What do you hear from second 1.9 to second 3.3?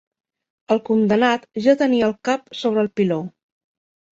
el cap sobre el piló.